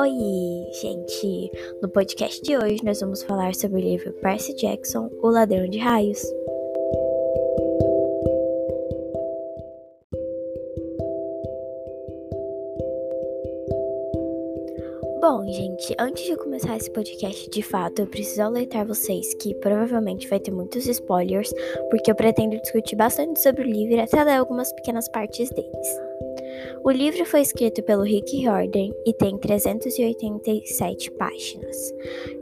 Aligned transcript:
Oi, 0.00 0.70
gente! 0.80 1.50
No 1.82 1.88
podcast 1.88 2.40
de 2.42 2.56
hoje 2.56 2.84
nós 2.84 3.00
vamos 3.00 3.24
falar 3.24 3.52
sobre 3.56 3.80
o 3.80 3.84
livro 3.84 4.12
Percy 4.20 4.54
Jackson, 4.54 5.10
O 5.20 5.28
Ladrão 5.28 5.68
de 5.68 5.76
Raios. 5.78 6.22
Bom, 15.20 15.44
gente, 15.48 15.96
antes 15.98 16.24
de 16.26 16.36
começar 16.36 16.76
esse 16.76 16.92
podcast 16.92 17.50
de 17.50 17.62
fato, 17.64 17.98
eu 17.98 18.06
preciso 18.06 18.42
alertar 18.42 18.86
vocês 18.86 19.34
que 19.42 19.52
provavelmente 19.56 20.28
vai 20.28 20.38
ter 20.38 20.52
muitos 20.52 20.86
spoilers, 20.86 21.52
porque 21.90 22.08
eu 22.08 22.14
pretendo 22.14 22.56
discutir 22.60 22.94
bastante 22.94 23.42
sobre 23.42 23.62
o 23.62 23.66
livro 23.66 23.96
e 23.96 24.00
até 24.00 24.22
ler 24.22 24.36
algumas 24.36 24.72
pequenas 24.72 25.08
partes 25.08 25.50
deles. 25.50 26.07
O 26.84 26.90
livro 26.90 27.24
foi 27.24 27.40
escrito 27.40 27.82
pelo 27.82 28.02
Rick 28.02 28.36
Riordan 28.36 28.90
e 29.04 29.12
tem 29.12 29.36
387 29.36 31.10
páginas. 31.12 31.76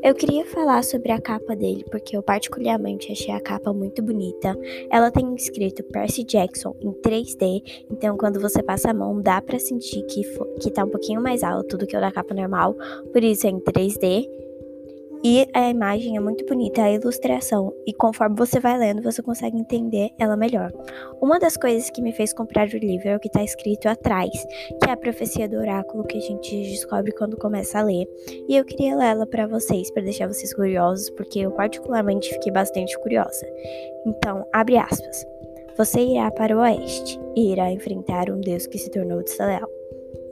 Eu 0.02 0.14
queria 0.14 0.44
falar 0.44 0.84
sobre 0.84 1.12
a 1.12 1.20
capa 1.20 1.56
dele 1.56 1.84
porque 1.90 2.16
eu 2.16 2.22
particularmente 2.22 3.10
achei 3.10 3.34
a 3.34 3.40
capa 3.40 3.72
muito 3.72 4.02
bonita. 4.02 4.56
Ela 4.90 5.10
tem 5.10 5.34
escrito 5.34 5.82
Percy 5.84 6.24
Jackson 6.24 6.74
em 6.80 6.92
3D, 6.92 7.84
então 7.90 8.16
quando 8.16 8.40
você 8.40 8.62
passa 8.62 8.90
a 8.90 8.94
mão 8.94 9.20
dá 9.20 9.40
para 9.40 9.58
sentir 9.58 10.02
que, 10.02 10.22
que 10.60 10.70
tá 10.70 10.84
um 10.84 10.90
pouquinho 10.90 11.20
mais 11.20 11.42
alto 11.42 11.76
do 11.76 11.86
que 11.86 11.96
o 11.96 12.00
da 12.00 12.12
capa 12.12 12.34
normal, 12.34 12.74
por 13.12 13.24
isso 13.24 13.46
é 13.46 13.50
em 13.50 13.58
3D. 13.58 14.45
E 15.28 15.44
a 15.52 15.68
imagem 15.68 16.16
é 16.16 16.20
muito 16.20 16.46
bonita, 16.46 16.84
a 16.84 16.92
ilustração, 16.92 17.74
e 17.84 17.92
conforme 17.92 18.36
você 18.36 18.60
vai 18.60 18.78
lendo, 18.78 19.02
você 19.02 19.20
consegue 19.20 19.58
entender 19.58 20.10
ela 20.20 20.36
melhor. 20.36 20.70
Uma 21.20 21.40
das 21.40 21.56
coisas 21.56 21.90
que 21.90 22.00
me 22.00 22.12
fez 22.12 22.32
comprar 22.32 22.68
o 22.68 22.78
livro 22.78 23.08
é 23.08 23.16
o 23.16 23.18
que 23.18 23.26
está 23.26 23.42
escrito 23.42 23.88
atrás, 23.88 24.30
que 24.80 24.88
é 24.88 24.92
a 24.92 24.96
profecia 24.96 25.48
do 25.48 25.56
oráculo 25.56 26.04
que 26.04 26.16
a 26.16 26.20
gente 26.20 26.70
descobre 26.70 27.10
quando 27.10 27.36
começa 27.36 27.80
a 27.80 27.82
ler. 27.82 28.06
E 28.48 28.56
eu 28.56 28.64
queria 28.64 28.94
ler 28.94 29.06
ela 29.06 29.26
para 29.26 29.48
vocês, 29.48 29.90
para 29.90 30.04
deixar 30.04 30.28
vocês 30.28 30.54
curiosos, 30.54 31.10
porque 31.10 31.40
eu 31.40 31.50
particularmente 31.50 32.32
fiquei 32.32 32.52
bastante 32.52 32.96
curiosa. 33.00 33.44
Então, 34.06 34.46
abre 34.52 34.76
aspas. 34.76 35.26
Você 35.76 36.02
irá 36.02 36.30
para 36.30 36.56
o 36.56 36.60
oeste 36.60 37.18
e 37.34 37.50
irá 37.50 37.72
enfrentar 37.72 38.30
um 38.30 38.40
Deus 38.40 38.68
que 38.68 38.78
se 38.78 38.92
tornou 38.92 39.24
desleal 39.24 39.68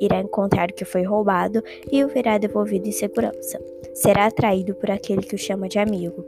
irá 0.01 0.21
encontrar 0.21 0.71
o 0.71 0.75
que 0.75 0.85
foi 0.85 1.03
roubado 1.03 1.63
e 1.91 2.05
o 2.05 2.09
verá 2.09 2.37
devolvido 2.37 2.89
em 2.89 2.93
segurança. 2.93 3.59
Será 3.95 4.27
atraído 4.27 4.75
por 4.75 4.91
aquele 4.91 5.23
que 5.23 5.37
o 5.37 5.39
chama 5.39 5.69
de 5.69 5.79
amigo 5.79 6.25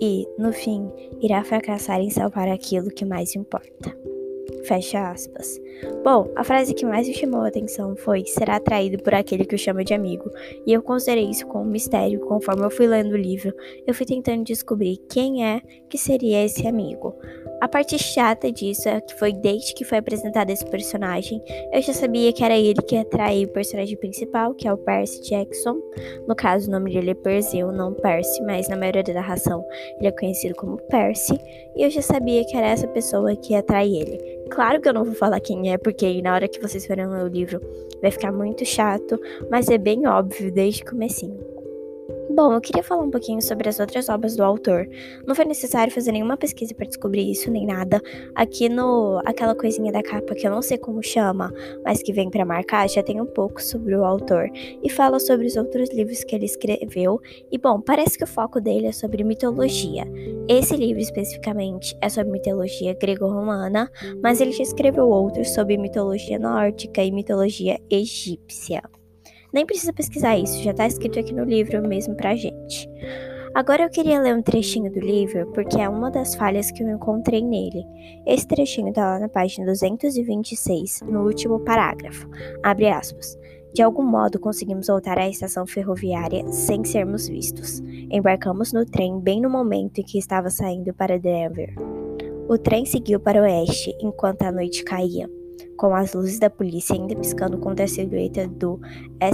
e, 0.00 0.26
no 0.38 0.52
fim, 0.52 0.88
irá 1.20 1.42
fracassar 1.42 2.00
em 2.00 2.10
salvar 2.10 2.48
aquilo 2.48 2.90
que 2.90 3.04
mais 3.04 3.34
importa. 3.34 3.94
Fecha 4.64 5.10
aspas. 5.10 5.60
Bom, 6.02 6.30
a 6.34 6.42
frase 6.42 6.74
que 6.74 6.84
mais 6.84 7.06
me 7.06 7.14
chamou 7.14 7.42
a 7.42 7.48
atenção 7.48 7.94
foi: 7.96 8.24
será 8.26 8.56
atraído 8.56 9.02
por 9.02 9.14
aquele 9.14 9.44
que 9.44 9.54
o 9.54 9.58
chama 9.58 9.84
de 9.84 9.94
amigo. 9.94 10.30
E 10.66 10.72
eu 10.72 10.82
considerei 10.82 11.28
isso 11.30 11.46
como 11.46 11.64
um 11.64 11.70
mistério. 11.70 12.20
Conforme 12.20 12.64
eu 12.64 12.70
fui 12.70 12.86
lendo 12.86 13.12
o 13.12 13.16
livro, 13.16 13.54
eu 13.86 13.94
fui 13.94 14.06
tentando 14.06 14.44
descobrir 14.44 14.96
quem 15.08 15.44
é 15.44 15.60
que 15.88 15.98
seria 15.98 16.44
esse 16.44 16.66
amigo. 16.66 17.14
A 17.60 17.66
parte 17.66 17.98
chata 17.98 18.52
disso 18.52 18.88
é 18.88 19.00
que 19.00 19.18
foi 19.18 19.32
desde 19.32 19.74
que 19.74 19.84
foi 19.84 19.98
apresentado 19.98 20.50
esse 20.50 20.64
personagem, 20.64 21.42
eu 21.72 21.82
já 21.82 21.92
sabia 21.92 22.32
que 22.32 22.44
era 22.44 22.56
ele 22.56 22.80
que 22.80 22.94
ia 22.94 23.00
atrair 23.00 23.46
o 23.46 23.52
personagem 23.52 23.96
principal, 23.96 24.54
que 24.54 24.68
é 24.68 24.72
o 24.72 24.78
Percy 24.78 25.28
Jackson. 25.28 25.76
No 26.28 26.36
caso, 26.36 26.68
o 26.68 26.70
nome 26.70 26.92
dele 26.92 27.10
é 27.10 27.14
Perseu, 27.14 27.72
não 27.72 27.92
Percy, 27.94 28.40
mas 28.44 28.68
na 28.68 28.76
maioria 28.76 29.02
da 29.02 29.14
narração 29.14 29.64
ele 29.98 30.06
é 30.06 30.12
conhecido 30.12 30.54
como 30.54 30.76
Percy. 30.82 31.36
E 31.74 31.82
eu 31.82 31.90
já 31.90 32.00
sabia 32.00 32.44
que 32.44 32.56
era 32.56 32.68
essa 32.68 32.86
pessoa 32.86 33.34
que 33.34 33.52
ia 33.52 33.58
atrair 33.58 34.02
ele. 34.02 34.37
Claro 34.50 34.80
que 34.80 34.88
eu 34.88 34.94
não 34.94 35.04
vou 35.04 35.14
falar 35.14 35.40
quem 35.40 35.72
é, 35.72 35.78
porque 35.78 36.20
na 36.22 36.34
hora 36.34 36.48
que 36.48 36.60
vocês 36.60 36.86
forem 36.86 37.06
ler 37.06 37.24
o 37.24 37.28
livro 37.28 37.60
vai 38.00 38.10
ficar 38.10 38.32
muito 38.32 38.64
chato, 38.64 39.20
mas 39.50 39.68
é 39.68 39.78
bem 39.78 40.06
óbvio 40.06 40.50
desde 40.50 40.82
o 40.82 40.86
comecinho. 40.86 41.57
Bom, 42.30 42.52
eu 42.52 42.60
queria 42.60 42.82
falar 42.82 43.02
um 43.02 43.10
pouquinho 43.10 43.40
sobre 43.40 43.68
as 43.68 43.80
outras 43.80 44.08
obras 44.10 44.36
do 44.36 44.44
autor. 44.44 44.86
Não 45.26 45.34
foi 45.34 45.46
necessário 45.46 45.92
fazer 45.92 46.12
nenhuma 46.12 46.36
pesquisa 46.36 46.74
para 46.74 46.86
descobrir 46.86 47.30
isso, 47.30 47.50
nem 47.50 47.66
nada. 47.66 48.02
Aqui 48.34 48.68
no 48.68 49.20
aquela 49.24 49.54
coisinha 49.54 49.90
da 49.90 50.02
capa 50.02 50.34
que 50.34 50.46
eu 50.46 50.50
não 50.50 50.60
sei 50.60 50.76
como 50.76 51.02
chama, 51.02 51.52
mas 51.82 52.02
que 52.02 52.12
vem 52.12 52.30
para 52.30 52.44
marcar, 52.44 52.88
já 52.88 53.02
tem 53.02 53.18
um 53.20 53.26
pouco 53.26 53.62
sobre 53.62 53.96
o 53.96 54.04
autor 54.04 54.50
e 54.54 54.90
fala 54.90 55.18
sobre 55.18 55.46
os 55.46 55.56
outros 55.56 55.90
livros 55.90 56.22
que 56.22 56.34
ele 56.34 56.44
escreveu. 56.44 57.18
E 57.50 57.56
bom, 57.56 57.80
parece 57.80 58.18
que 58.18 58.24
o 58.24 58.26
foco 58.26 58.60
dele 58.60 58.88
é 58.88 58.92
sobre 58.92 59.24
mitologia. 59.24 60.04
Esse 60.46 60.76
livro 60.76 61.00
especificamente 61.00 61.96
é 62.00 62.10
sobre 62.10 62.30
mitologia 62.30 62.94
grego-romana, 62.94 63.90
mas 64.22 64.40
ele 64.40 64.52
já 64.52 64.62
escreveu 64.62 65.08
outros 65.08 65.54
sobre 65.54 65.78
mitologia 65.78 66.38
nórdica 66.38 67.02
e 67.02 67.10
mitologia 67.10 67.80
egípcia. 67.90 68.82
Nem 69.52 69.64
precisa 69.64 69.92
pesquisar 69.92 70.36
isso, 70.36 70.62
já 70.62 70.72
está 70.72 70.86
escrito 70.86 71.18
aqui 71.18 71.32
no 71.32 71.44
livro 71.44 71.86
mesmo 71.86 72.14
pra 72.14 72.36
gente. 72.36 72.88
Agora 73.54 73.82
eu 73.82 73.90
queria 73.90 74.20
ler 74.20 74.36
um 74.36 74.42
trechinho 74.42 74.92
do 74.92 75.00
livro 75.00 75.50
porque 75.52 75.80
é 75.80 75.88
uma 75.88 76.10
das 76.10 76.34
falhas 76.34 76.70
que 76.70 76.82
eu 76.82 76.88
encontrei 76.88 77.42
nele. 77.42 77.82
Esse 78.26 78.46
trechinho 78.46 78.90
está 78.90 79.04
lá 79.04 79.18
na 79.18 79.28
página 79.28 79.66
226, 79.66 81.00
no 81.08 81.24
último 81.24 81.58
parágrafo. 81.60 82.28
Abre 82.62 82.90
aspas. 82.90 83.38
De 83.72 83.82
algum 83.82 84.02
modo 84.02 84.38
conseguimos 84.38 84.86
voltar 84.86 85.18
à 85.18 85.28
estação 85.28 85.66
ferroviária 85.66 86.46
sem 86.52 86.84
sermos 86.84 87.26
vistos. 87.28 87.80
Embarcamos 88.10 88.72
no 88.72 88.84
trem 88.84 89.18
bem 89.18 89.40
no 89.40 89.50
momento 89.50 89.98
em 89.98 90.04
que 90.04 90.18
estava 90.18 90.50
saindo 90.50 90.92
para 90.92 91.18
Denver. 91.18 91.74
O 92.48 92.58
trem 92.58 92.84
seguiu 92.84 93.18
para 93.18 93.40
o 93.40 93.44
oeste 93.44 93.94
enquanto 94.00 94.42
a 94.42 94.52
noite 94.52 94.84
caía 94.84 95.28
com 95.78 95.94
as 95.94 96.12
luzes 96.12 96.38
da 96.38 96.50
polícia 96.50 96.94
ainda 96.94 97.16
piscando 97.16 97.56
contra 97.56 97.84
a 97.84 97.88
silhueta 97.88 98.46
do 98.46 98.80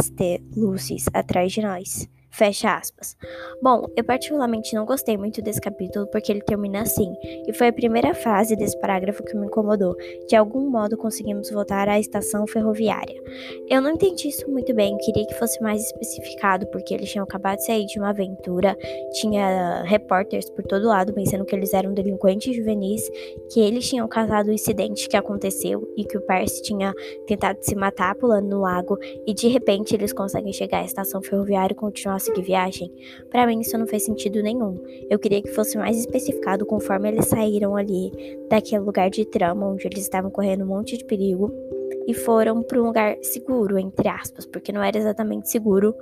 ST 0.01 0.43
Lucis 0.55 1.07
atrás 1.13 1.51
de 1.51 1.63
nós. 1.63 2.09
Fecha 2.37 2.75
aspas. 2.75 3.17
Bom, 3.63 3.87
eu 3.97 4.03
particularmente 4.03 4.75
não 4.75 4.85
gostei 4.85 5.17
muito 5.17 5.41
desse 5.41 5.61
capítulo 5.61 6.09
porque 6.09 6.33
ele 6.33 6.41
termina 6.41 6.83
assim, 6.83 7.15
e 7.47 7.53
foi 7.53 7.69
a 7.69 7.73
primeira 7.73 8.13
frase 8.13 8.57
desse 8.57 8.77
parágrafo 8.81 9.23
que 9.23 9.37
me 9.37 9.47
incomodou. 9.47 9.95
De 10.29 10.35
algum 10.35 10.69
modo 10.69 10.97
conseguimos 10.97 11.49
voltar 11.53 11.89
à 11.89 12.01
estação 12.01 12.45
ferroviária. 12.49 13.23
Eu 13.69 13.81
não 13.81 13.91
entendi 13.91 14.29
isso 14.29 14.51
muito 14.51 14.75
bem, 14.75 14.99
queria 14.99 15.25
que 15.25 15.35
fosse 15.35 15.63
mais 15.63 15.81
especificado, 15.81 16.67
porque 16.67 16.93
eles 16.93 17.09
tinham 17.09 17.23
acabado 17.23 17.59
de 17.59 17.67
sair 17.67 17.87
de 17.87 18.01
uma 18.01 18.11
aventura, 18.11 18.77
tinha 19.13 19.85
repórteres 19.85 20.51
por 20.51 20.65
todo 20.65 20.89
lado 20.89 21.15
pensando 21.15 21.45
que 21.45 21.55
eles 21.55 21.73
eram 21.73 21.95
delinquentes 21.95 22.57
juvenis, 22.57 23.09
que 23.53 23.61
eles 23.61 23.89
tinham 23.89 24.09
causado 24.09 24.49
o 24.49 24.53
incidente 24.53 25.09
que 25.09 25.17
aconteceu 25.17 25.89
e 25.97 26.05
que 26.05 26.19
o 26.19 26.21
Percy 26.23 26.63
tinha 26.63 26.93
tentado 27.29 27.59
se 27.63 27.77
matar 27.77 28.17
pulando 28.17 28.49
no 28.49 28.61
lago, 28.61 28.99
e 29.25 29.33
de 29.33 29.47
repente 29.47 29.95
eles 29.95 30.13
conseguem 30.13 30.53
chegar 30.53 30.81
à 30.81 30.85
estação 30.85 31.23
ferroviária 31.23 31.73
e 31.73 31.77
continuar 31.77 32.24
seguir 32.25 32.43
viagem, 32.43 32.91
para 33.31 33.47
mim 33.47 33.61
isso 33.61 33.77
não 33.79 33.87
fez 33.87 34.05
sentido 34.05 34.43
nenhum. 34.43 34.77
Eu 35.11 35.19
queria 35.19 35.43
que 35.43 35.51
fosse 35.51 35.77
mais 35.77 35.99
especificado 35.99 36.67
conforme 36.67 37.09
eles 37.09 37.27
saíram 37.27 37.77
ali 37.77 38.13
daquele 38.49 38.83
lugar 38.83 39.11
de 39.11 39.25
trama 39.25 39.67
onde 39.67 39.87
eles 39.87 40.01
estavam 40.01 40.31
correndo 40.31 40.65
um 40.65 40.69
monte 40.69 40.97
de 40.97 41.05
perigo 41.05 41.53
e 42.07 42.15
foram 42.15 42.63
para 42.63 42.81
um 42.81 42.87
lugar 42.87 43.17
seguro, 43.23 43.79
entre 43.79 44.09
aspas, 44.09 44.47
porque 44.47 44.73
não 44.73 44.83
era 44.83 44.99
exatamente 44.99 45.51
seguro. 45.51 45.95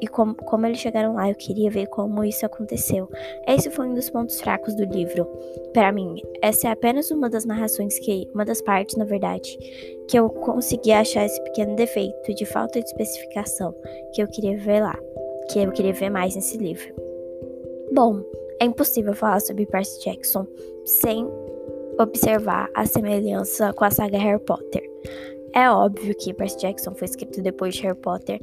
E 0.00 0.06
como, 0.06 0.34
como 0.34 0.64
eles 0.64 0.78
chegaram 0.78 1.14
lá, 1.14 1.28
eu 1.28 1.34
queria 1.34 1.70
ver 1.70 1.88
como 1.88 2.22
isso 2.24 2.46
aconteceu. 2.46 3.08
Esse 3.46 3.68
foi 3.68 3.88
um 3.88 3.94
dos 3.94 4.08
pontos 4.08 4.40
fracos 4.40 4.76
do 4.76 4.84
livro. 4.84 5.26
Para 5.72 5.90
mim, 5.90 6.22
essa 6.40 6.68
é 6.68 6.70
apenas 6.70 7.10
uma 7.10 7.28
das 7.28 7.44
narrações 7.44 7.98
que, 7.98 8.28
uma 8.32 8.44
das 8.44 8.62
partes, 8.62 8.96
na 8.96 9.04
verdade, 9.04 9.58
que 10.08 10.16
eu 10.16 10.30
consegui 10.30 10.92
achar 10.92 11.24
esse 11.24 11.42
pequeno 11.42 11.74
defeito 11.74 12.32
de 12.32 12.46
falta 12.46 12.80
de 12.80 12.86
especificação 12.86 13.74
que 14.14 14.22
eu 14.22 14.28
queria 14.28 14.56
ver 14.56 14.82
lá 14.82 14.96
que 15.50 15.58
eu 15.58 15.72
queria 15.72 15.92
ver 15.92 16.10
mais 16.10 16.34
nesse 16.34 16.56
livro. 16.56 16.92
Bom, 17.92 18.22
é 18.60 18.64
impossível 18.64 19.14
falar 19.14 19.40
sobre 19.40 19.66
Percy 19.66 20.04
Jackson 20.04 20.46
sem 20.84 21.26
observar 21.98 22.70
a 22.74 22.86
semelhança 22.86 23.72
com 23.72 23.84
a 23.84 23.90
saga 23.90 24.18
Harry 24.18 24.42
Potter. 24.42 24.82
É 25.54 25.70
óbvio 25.70 26.14
que 26.14 26.34
Percy 26.34 26.58
Jackson 26.58 26.94
foi 26.94 27.06
escrito 27.06 27.42
depois 27.42 27.74
de 27.74 27.82
Harry 27.82 27.98
Potter 27.98 28.40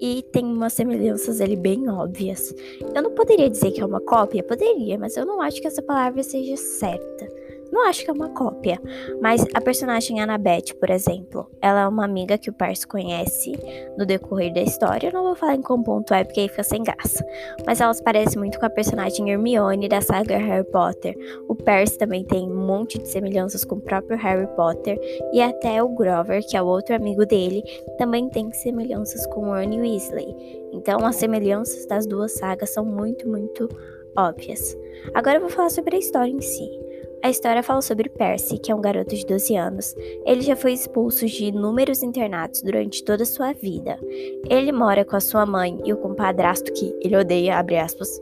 e 0.00 0.22
tem 0.32 0.44
umas 0.44 0.72
semelhanças 0.72 1.40
ali 1.40 1.56
bem 1.56 1.88
óbvias. 1.88 2.54
Eu 2.94 3.02
não 3.02 3.12
poderia 3.12 3.48
dizer 3.48 3.70
que 3.70 3.80
é 3.80 3.86
uma 3.86 4.00
cópia, 4.00 4.42
poderia, 4.42 4.98
mas 4.98 5.16
eu 5.16 5.24
não 5.24 5.40
acho 5.40 5.60
que 5.60 5.66
essa 5.66 5.80
palavra 5.80 6.22
seja 6.22 6.56
certa. 6.56 7.28
Não 7.72 7.86
acho 7.88 8.04
que 8.04 8.10
é 8.10 8.12
uma 8.12 8.28
cópia, 8.28 8.78
mas 9.22 9.46
a 9.54 9.60
personagem 9.60 10.20
Annabeth, 10.20 10.74
por 10.78 10.90
exemplo, 10.90 11.50
ela 11.58 11.80
é 11.80 11.88
uma 11.88 12.04
amiga 12.04 12.36
que 12.36 12.50
o 12.50 12.52
Percy 12.52 12.86
conhece 12.86 13.52
no 13.96 14.04
decorrer 14.04 14.52
da 14.52 14.60
história. 14.60 15.08
Eu 15.08 15.12
não 15.14 15.22
vou 15.22 15.34
falar 15.34 15.54
em 15.54 15.62
qual 15.62 15.82
ponto 15.82 16.12
é, 16.12 16.22
porque 16.22 16.40
aí 16.40 16.48
fica 16.48 16.62
sem 16.62 16.82
graça. 16.82 17.26
Mas 17.64 17.80
elas 17.80 17.98
parecem 17.98 18.38
muito 18.38 18.60
com 18.60 18.66
a 18.66 18.70
personagem 18.70 19.30
Hermione 19.30 19.88
da 19.88 20.02
saga 20.02 20.36
Harry 20.36 20.70
Potter. 20.70 21.16
O 21.48 21.54
Percy 21.54 21.96
também 21.96 22.22
tem 22.24 22.46
um 22.46 22.66
monte 22.66 22.98
de 22.98 23.08
semelhanças 23.08 23.64
com 23.64 23.76
o 23.76 23.80
próprio 23.80 24.18
Harry 24.18 24.46
Potter. 24.48 25.00
E 25.32 25.40
até 25.40 25.82
o 25.82 25.88
Grover, 25.88 26.46
que 26.46 26.58
é 26.58 26.62
o 26.62 26.66
outro 26.66 26.94
amigo 26.94 27.24
dele, 27.24 27.62
também 27.96 28.28
tem 28.28 28.52
semelhanças 28.52 29.26
com 29.28 29.46
Ron 29.46 29.80
Weasley. 29.80 30.36
Então 30.74 31.06
as 31.06 31.16
semelhanças 31.16 31.86
das 31.86 32.06
duas 32.06 32.32
sagas 32.32 32.68
são 32.68 32.84
muito, 32.84 33.26
muito 33.26 33.66
óbvias. 34.14 34.76
Agora 35.14 35.36
eu 35.36 35.40
vou 35.40 35.50
falar 35.50 35.70
sobre 35.70 35.96
a 35.96 35.98
história 35.98 36.30
em 36.30 36.40
si. 36.42 36.91
A 37.22 37.30
história 37.30 37.62
fala 37.62 37.80
sobre 37.80 38.08
Percy, 38.08 38.58
que 38.58 38.72
é 38.72 38.74
um 38.74 38.80
garoto 38.80 39.14
de 39.14 39.24
12 39.24 39.54
anos. 39.54 39.94
Ele 40.26 40.40
já 40.40 40.56
foi 40.56 40.72
expulso 40.72 41.24
de 41.24 41.44
inúmeros 41.44 42.02
internatos 42.02 42.62
durante 42.62 43.04
toda 43.04 43.22
a 43.22 43.26
sua 43.26 43.52
vida. 43.52 43.96
Ele 44.50 44.72
mora 44.72 45.04
com 45.04 45.14
a 45.14 45.20
sua 45.20 45.46
mãe 45.46 45.80
e 45.84 45.92
o 45.92 45.96
compadrasto 45.98 46.72
que 46.72 46.92
ele 47.00 47.16
odeia, 47.16 47.64
aspas, 47.80 48.20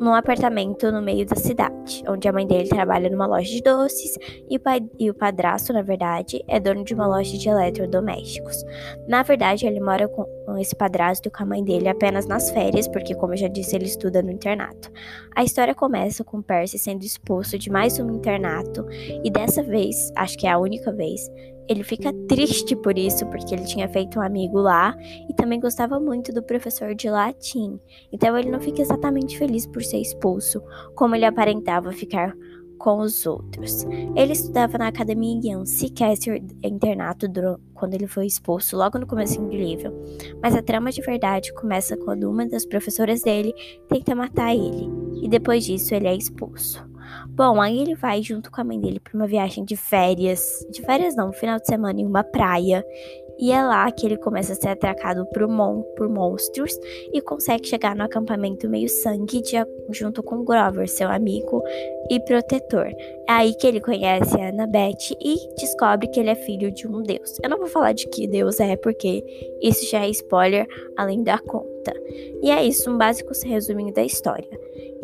num 0.00 0.14
apartamento 0.14 0.90
no 0.92 1.00
meio 1.00 1.26
da 1.26 1.36
cidade, 1.36 2.02
onde 2.08 2.28
a 2.28 2.32
mãe 2.32 2.46
dele 2.46 2.68
trabalha 2.68 3.08
numa 3.08 3.26
loja 3.26 3.50
de 3.50 3.62
doces 3.62 4.16
e 4.48 4.56
o, 4.56 4.60
pai, 4.60 4.80
e 4.98 5.10
o 5.10 5.14
padrasto, 5.14 5.72
na 5.72 5.82
verdade, 5.82 6.44
é 6.48 6.60
dono 6.60 6.84
de 6.84 6.94
uma 6.94 7.06
loja 7.06 7.36
de 7.36 7.48
eletrodomésticos. 7.48 8.64
Na 9.08 9.22
verdade, 9.22 9.66
ele 9.66 9.80
mora 9.80 10.08
com 10.08 10.26
esse 10.58 10.74
padrasto 10.74 11.28
e 11.28 11.30
com 11.30 11.42
a 11.42 11.46
mãe 11.46 11.64
dele 11.64 11.88
apenas 11.88 12.26
nas 12.26 12.50
férias, 12.50 12.86
porque, 12.88 13.14
como 13.14 13.32
eu 13.32 13.38
já 13.38 13.48
disse, 13.48 13.74
ele 13.74 13.86
estuda 13.86 14.22
no 14.22 14.30
internato. 14.30 14.90
A 15.34 15.42
história 15.42 15.74
começa 15.74 16.22
com 16.22 16.42
Percy 16.42 16.78
sendo 16.78 17.04
expulso 17.04 17.58
de 17.58 17.70
mais 17.70 17.98
um 17.98 18.10
internato 18.10 18.86
e 19.24 19.30
dessa 19.30 19.62
vez, 19.62 20.12
acho 20.16 20.36
que 20.38 20.46
é 20.46 20.50
a 20.50 20.58
única 20.58 20.92
vez, 20.92 21.30
ele 21.68 21.82
fica 21.82 22.12
triste 22.28 22.76
por 22.76 22.98
isso, 22.98 23.26
porque 23.26 23.54
ele 23.54 23.64
tinha 23.64 23.88
feito 23.88 24.18
um 24.18 24.22
amigo 24.22 24.58
lá 24.58 24.94
e 25.28 25.34
também 25.34 25.60
gostava 25.60 25.98
muito 25.98 26.32
do 26.32 26.42
professor 26.42 26.94
de 26.94 27.08
latim. 27.08 27.78
Então 28.12 28.36
ele 28.36 28.50
não 28.50 28.60
fica 28.60 28.82
exatamente 28.82 29.38
feliz 29.38 29.66
por 29.66 29.82
ser 29.82 29.98
expulso, 29.98 30.62
como 30.94 31.14
ele 31.14 31.24
aparentava 31.24 31.92
ficar 31.92 32.34
com 32.78 32.98
os 32.98 33.24
outros. 33.24 33.84
Ele 34.14 34.32
estudava 34.32 34.76
na 34.76 34.88
academia 34.88 35.40
Yancy, 35.42 35.88
que 35.88 36.04
internato 36.62 37.26
quando 37.72 37.94
ele 37.94 38.06
foi 38.06 38.26
expulso, 38.26 38.76
logo 38.76 38.98
no 38.98 39.06
começo 39.06 39.40
do 39.40 39.48
livro. 39.50 39.92
Mas 40.42 40.54
a 40.54 40.62
trama 40.62 40.90
de 40.90 41.00
verdade 41.00 41.54
começa 41.54 41.96
quando 41.96 42.30
uma 42.30 42.46
das 42.46 42.66
professoras 42.66 43.22
dele 43.22 43.54
tenta 43.88 44.14
matar 44.14 44.54
ele, 44.54 44.90
e 45.22 45.28
depois 45.28 45.64
disso 45.64 45.94
ele 45.94 46.08
é 46.08 46.14
expulso. 46.14 46.84
Bom, 47.28 47.60
aí 47.60 47.80
ele 47.80 47.94
vai 47.94 48.22
junto 48.22 48.50
com 48.50 48.60
a 48.60 48.64
mãe 48.64 48.80
dele 48.80 49.00
para 49.00 49.14
uma 49.14 49.26
viagem 49.26 49.64
de 49.64 49.76
férias. 49.76 50.66
De 50.70 50.82
férias 50.82 51.16
não, 51.16 51.32
final 51.32 51.58
de 51.58 51.66
semana 51.66 52.00
em 52.00 52.06
uma 52.06 52.22
praia. 52.22 52.84
E 53.38 53.50
é 53.50 53.62
lá 53.62 53.90
que 53.90 54.06
ele 54.06 54.16
começa 54.16 54.52
a 54.52 54.56
ser 54.56 54.68
atracado 54.68 55.26
por, 55.26 55.48
mon 55.48 55.82
por 55.96 56.08
monstros 56.08 56.72
e 57.12 57.20
consegue 57.20 57.66
chegar 57.66 57.96
no 57.96 58.04
acampamento 58.04 58.68
meio 58.68 58.88
sangue 58.88 59.42
de, 59.42 59.56
junto 59.90 60.22
com 60.22 60.44
Grover, 60.44 60.88
seu 60.88 61.08
amigo 61.08 61.62
e 62.10 62.20
protetor. 62.20 62.86
É 63.28 63.32
aí 63.32 63.54
que 63.54 63.66
ele 63.66 63.80
conhece 63.80 64.40
a 64.40 64.50
Annabeth 64.50 65.16
e 65.20 65.36
descobre 65.56 66.08
que 66.08 66.20
ele 66.20 66.30
é 66.30 66.34
filho 66.34 66.70
de 66.70 66.86
um 66.86 67.02
deus. 67.02 67.38
Eu 67.42 67.50
não 67.50 67.58
vou 67.58 67.66
falar 67.66 67.92
de 67.92 68.06
que 68.06 68.26
deus 68.26 68.60
é, 68.60 68.76
porque 68.76 69.24
isso 69.60 69.90
já 69.90 70.04
é 70.04 70.10
spoiler 70.10 70.66
além 70.96 71.22
da 71.22 71.38
conta. 71.38 71.92
E 72.42 72.50
é 72.50 72.64
isso, 72.64 72.90
um 72.90 72.96
básico 72.96 73.32
resuminho 73.44 73.92
da 73.92 74.04
história. 74.04 74.48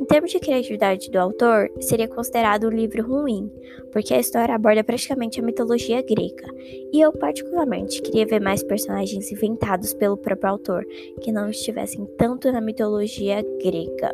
Em 0.00 0.04
termos 0.06 0.30
de 0.30 0.40
criatividade 0.40 1.10
do 1.10 1.18
autor, 1.18 1.70
seria 1.78 2.08
considerado 2.08 2.66
um 2.66 2.70
livro 2.70 3.06
ruim, 3.06 3.52
porque 3.92 4.14
a 4.14 4.18
história 4.18 4.54
aborda 4.54 4.82
praticamente 4.82 5.38
a 5.38 5.42
mitologia 5.42 6.00
grega, 6.00 6.48
e 6.90 7.02
eu 7.02 7.12
particularmente 7.12 8.00
queria 8.00 8.24
ver 8.24 8.40
mais 8.40 8.62
personagens 8.62 9.30
inventados 9.30 9.92
pelo 9.92 10.16
próprio 10.16 10.52
autor, 10.52 10.86
que 11.20 11.30
não 11.30 11.50
estivessem 11.50 12.06
tanto 12.16 12.50
na 12.50 12.62
mitologia 12.62 13.44
grega. 13.62 14.10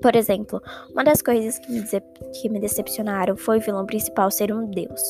Por 0.00 0.16
exemplo, 0.16 0.62
uma 0.90 1.04
das 1.04 1.20
coisas 1.20 1.58
que 1.58 1.70
me, 1.70 1.82
que 2.40 2.48
me 2.48 2.58
decepcionaram 2.58 3.36
foi 3.36 3.58
o 3.58 3.60
vilão 3.60 3.84
principal 3.84 4.30
ser 4.30 4.50
um 4.50 4.64
deus. 4.64 5.02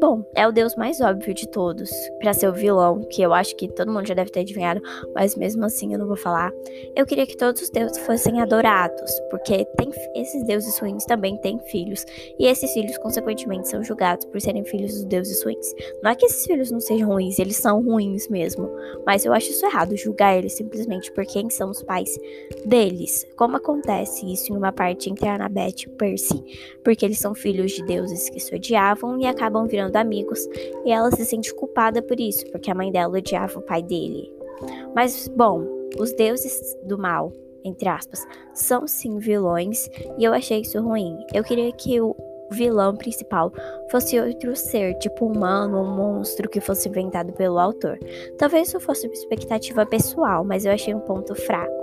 Bom, 0.00 0.24
é 0.34 0.48
o 0.48 0.52
deus 0.52 0.76
mais 0.76 0.98
óbvio 1.02 1.34
de 1.34 1.46
todos 1.46 1.90
para 2.18 2.32
ser 2.32 2.48
o 2.48 2.54
vilão, 2.54 3.02
que 3.02 3.20
eu 3.20 3.34
acho 3.34 3.54
que 3.54 3.68
todo 3.68 3.92
mundo 3.92 4.06
já 4.06 4.14
deve 4.14 4.30
ter 4.30 4.40
adivinhado, 4.40 4.80
mas 5.14 5.36
mesmo 5.36 5.62
assim 5.62 5.92
eu 5.92 5.98
não 5.98 6.06
vou 6.06 6.16
falar. 6.16 6.50
Eu 6.96 7.04
queria 7.04 7.26
que 7.26 7.36
todos 7.36 7.60
os 7.60 7.68
deuses 7.68 7.98
fossem 7.98 8.40
adorados, 8.40 9.12
porque 9.28 9.66
tem, 9.76 9.90
esses 10.14 10.42
deuses 10.44 10.78
ruins 10.78 11.04
também 11.04 11.36
têm 11.36 11.58
filhos, 11.66 12.06
e 12.38 12.46
esses 12.46 12.72
filhos, 12.72 12.96
consequentemente, 12.96 13.68
são 13.68 13.84
julgados 13.84 14.24
por 14.24 14.40
serem 14.40 14.64
filhos 14.64 14.94
dos 14.94 15.04
deuses 15.04 15.44
ruins. 15.44 15.74
Não 16.02 16.10
é 16.10 16.14
que 16.14 16.24
esses 16.24 16.46
filhos 16.46 16.70
não 16.70 16.80
sejam 16.80 17.10
ruins, 17.10 17.38
eles 17.38 17.58
são 17.58 17.82
ruins 17.82 18.26
mesmo, 18.26 18.70
mas 19.04 19.26
eu 19.26 19.34
acho 19.34 19.50
isso 19.50 19.66
errado, 19.66 19.94
julgar 19.98 20.34
eles 20.34 20.54
simplesmente 20.54 21.12
por 21.12 21.26
quem 21.26 21.50
são 21.50 21.68
os 21.68 21.82
pais 21.82 22.18
deles. 22.64 23.26
Como 23.36 23.58
acontece 23.58 24.32
isso 24.32 24.50
em 24.50 24.56
uma 24.56 24.72
parte 24.72 25.10
entre 25.10 25.28
Annabeth 25.28 25.82
e 25.82 25.88
Percy, 25.90 26.42
porque 26.82 27.04
eles 27.04 27.18
são 27.18 27.34
filhos 27.34 27.72
de 27.72 27.84
deuses 27.84 28.30
que 28.30 28.40
se 28.40 28.54
odiavam 28.54 29.20
e 29.20 29.26
acabam 29.26 29.49
virando 29.50 29.90
tornando 29.90 29.96
amigos, 29.98 30.46
e 30.84 30.92
ela 30.92 31.10
se 31.10 31.24
sente 31.24 31.54
culpada 31.54 32.02
por 32.02 32.18
isso, 32.18 32.44
porque 32.50 32.70
a 32.70 32.74
mãe 32.74 32.90
dela 32.90 33.18
odiava 33.18 33.58
o 33.58 33.62
pai 33.62 33.82
dele. 33.82 34.32
Mas, 34.94 35.28
bom, 35.28 35.64
os 35.98 36.12
deuses 36.12 36.76
do 36.84 36.98
mal, 36.98 37.32
entre 37.64 37.88
aspas, 37.88 38.26
são 38.54 38.86
sim 38.86 39.18
vilões, 39.18 39.88
e 40.18 40.24
eu 40.24 40.32
achei 40.32 40.60
isso 40.60 40.80
ruim. 40.80 41.18
Eu 41.34 41.44
queria 41.44 41.72
que 41.72 42.00
o 42.00 42.14
vilão 42.50 42.96
principal 42.96 43.52
fosse 43.90 44.18
outro 44.18 44.56
ser, 44.56 44.94
tipo 44.98 45.24
um 45.24 45.32
humano 45.32 45.78
um 45.78 45.94
monstro 45.94 46.48
que 46.48 46.60
fosse 46.60 46.88
inventado 46.88 47.32
pelo 47.32 47.58
autor. 47.58 47.98
Talvez 48.38 48.68
isso 48.68 48.80
fosse 48.80 49.06
uma 49.06 49.14
expectativa 49.14 49.86
pessoal, 49.86 50.44
mas 50.44 50.64
eu 50.64 50.72
achei 50.72 50.94
um 50.94 51.00
ponto 51.00 51.34
fraco. 51.34 51.80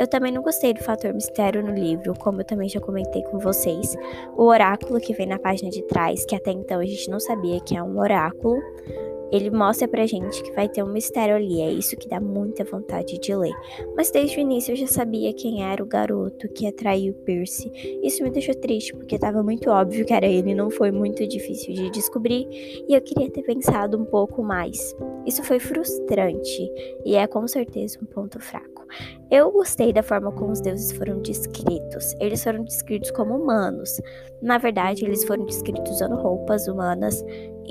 Eu 0.00 0.06
também 0.06 0.32
não 0.32 0.40
gostei 0.40 0.72
do 0.72 0.82
fator 0.82 1.12
mistério 1.12 1.62
no 1.62 1.74
livro, 1.74 2.14
como 2.18 2.40
eu 2.40 2.44
também 2.46 2.70
já 2.70 2.80
comentei 2.80 3.22
com 3.24 3.38
vocês. 3.38 3.94
O 4.34 4.44
oráculo 4.44 4.98
que 4.98 5.12
vem 5.12 5.26
na 5.26 5.38
página 5.38 5.68
de 5.68 5.82
trás, 5.82 6.24
que 6.24 6.34
até 6.34 6.50
então 6.50 6.80
a 6.80 6.86
gente 6.86 7.10
não 7.10 7.20
sabia 7.20 7.60
que 7.60 7.76
é 7.76 7.82
um 7.82 7.98
oráculo, 8.00 8.58
ele 9.30 9.50
mostra 9.50 9.86
pra 9.86 10.06
gente 10.06 10.42
que 10.42 10.52
vai 10.52 10.70
ter 10.70 10.82
um 10.82 10.90
mistério 10.90 11.36
ali, 11.36 11.60
é 11.60 11.70
isso 11.70 11.98
que 11.98 12.08
dá 12.08 12.18
muita 12.18 12.64
vontade 12.64 13.18
de 13.18 13.36
ler. 13.36 13.52
Mas 13.94 14.10
desde 14.10 14.38
o 14.38 14.40
início 14.40 14.72
eu 14.72 14.76
já 14.76 14.86
sabia 14.86 15.34
quem 15.34 15.62
era 15.62 15.82
o 15.82 15.86
garoto 15.86 16.48
que 16.48 16.66
atraiu 16.66 17.12
Percy. 17.12 17.70
Isso 18.02 18.22
me 18.22 18.30
deixou 18.30 18.54
triste, 18.54 18.94
porque 18.94 19.16
estava 19.16 19.42
muito 19.42 19.68
óbvio 19.68 20.06
que 20.06 20.14
era 20.14 20.26
ele, 20.26 20.54
não 20.54 20.70
foi 20.70 20.90
muito 20.90 21.28
difícil 21.28 21.74
de 21.74 21.90
descobrir, 21.90 22.48
e 22.88 22.94
eu 22.94 23.02
queria 23.02 23.30
ter 23.30 23.42
pensado 23.42 23.98
um 23.98 24.06
pouco 24.06 24.42
mais. 24.42 24.96
Isso 25.26 25.42
foi 25.42 25.60
frustrante, 25.60 26.72
e 27.04 27.16
é 27.16 27.26
com 27.26 27.46
certeza 27.46 27.98
um 28.02 28.06
ponto 28.06 28.40
fraco. 28.40 28.79
Eu 29.30 29.50
gostei 29.50 29.92
da 29.92 30.02
forma 30.02 30.32
como 30.32 30.52
os 30.52 30.60
deuses 30.60 30.92
foram 30.92 31.20
descritos. 31.20 32.14
Eles 32.20 32.42
foram 32.42 32.64
descritos 32.64 33.10
como 33.10 33.36
humanos. 33.36 34.00
Na 34.42 34.58
verdade, 34.58 35.04
eles 35.04 35.24
foram 35.24 35.44
descritos 35.46 35.92
usando 35.92 36.16
roupas 36.16 36.66
humanas 36.68 37.22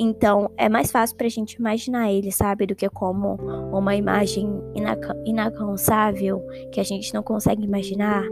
então 0.01 0.50
é 0.56 0.69
mais 0.69 0.94
fácil 0.94 1.18
pra 1.18 1.27
gente 1.27 1.56
imaginar 1.56 2.10
ele, 2.10 2.31
sabe? 2.31 2.66
Do 2.66 2.74
que 2.74 2.89
como 2.89 3.36
uma 3.74 3.98
imagem 3.98 4.50
inalcançável 5.25 6.42
que 6.71 6.80
a 6.80 6.83
gente 6.83 7.13
não 7.13 7.22
consegue 7.22 7.65
imaginar. 7.65 8.24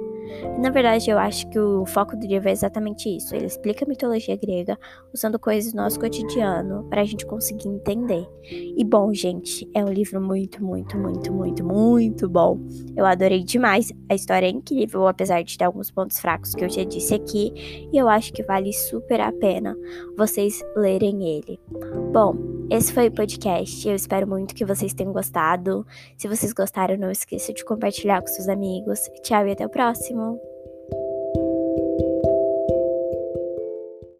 Na 0.59 0.69
verdade, 0.69 1.09
eu 1.09 1.17
acho 1.17 1.49
que 1.49 1.59
o 1.59 1.85
foco 1.85 2.15
do 2.15 2.25
livro 2.25 2.49
é 2.49 2.51
exatamente 2.51 3.09
isso. 3.09 3.35
Ele 3.35 3.45
explica 3.45 3.85
a 3.85 3.87
mitologia 3.87 4.35
grega 4.35 4.77
usando 5.13 5.39
coisas 5.39 5.71
do 5.71 5.77
nosso 5.77 5.99
cotidiano 5.99 6.85
para 6.89 7.01
a 7.01 7.05
gente 7.05 7.25
conseguir 7.25 7.67
entender. 7.67 8.27
E 8.43 8.83
bom, 8.83 9.13
gente, 9.13 9.69
é 9.73 9.83
um 9.83 9.89
livro 9.89 10.21
muito, 10.21 10.63
muito, 10.63 10.97
muito, 10.97 11.33
muito, 11.33 11.65
muito 11.65 12.29
bom. 12.29 12.59
Eu 12.95 13.05
adorei 13.05 13.43
demais. 13.43 13.91
A 14.09 14.15
história 14.15 14.47
é 14.47 14.49
incrível, 14.49 15.07
apesar 15.07 15.43
de 15.43 15.57
ter 15.57 15.65
alguns 15.65 15.91
pontos 15.91 16.19
fracos 16.19 16.53
que 16.53 16.63
eu 16.63 16.69
já 16.69 16.83
disse 16.83 17.13
aqui. 17.13 17.53
E 17.91 17.97
eu 17.97 18.07
acho 18.07 18.33
que 18.33 18.43
vale 18.43 18.73
super 18.73 19.21
a 19.21 19.31
pena 19.31 19.77
vocês 20.17 20.63
lerem 20.75 21.37
ele. 21.37 21.59
Bom, 22.11 22.56
esse 22.69 22.91
foi 22.91 23.07
o 23.07 23.11
podcast. 23.11 23.87
Eu 23.87 23.95
espero 23.95 24.27
muito 24.27 24.53
que 24.53 24.65
vocês 24.65 24.93
tenham 24.93 25.13
gostado. 25.13 25.85
Se 26.17 26.27
vocês 26.27 26.51
gostaram, 26.53 26.97
não 26.97 27.11
esqueça 27.11 27.53
de 27.53 27.63
compartilhar 27.63 28.21
com 28.21 28.27
seus 28.27 28.49
amigos. 28.49 28.99
Tchau 29.23 29.47
e 29.47 29.51
até 29.51 29.65
o 29.65 29.69
próximo. 29.69 30.39